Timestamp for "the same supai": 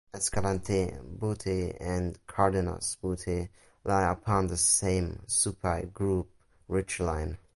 4.47-5.85